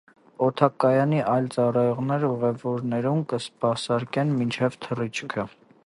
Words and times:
Օդակայանի 0.45 1.19
այլ 1.33 1.49
ծառայողներ 1.55 2.25
ուղեւորներուն 2.31 3.23
կը 3.35 3.41
սպասարկեն 3.45 4.35
մինչեւ 4.41 4.85
թռիչքը։ 4.89 5.49